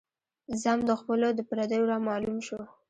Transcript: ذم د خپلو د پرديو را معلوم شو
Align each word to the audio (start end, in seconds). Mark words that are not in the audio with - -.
ذم 0.61 0.79
د 0.89 0.91
خپلو 0.99 1.27
د 1.37 1.39
پرديو 1.49 1.89
را 1.91 1.97
معلوم 2.07 2.37
شو 2.47 2.59